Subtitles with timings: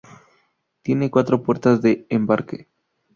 [0.81, 2.67] Tiene cuatro puertas de embarque.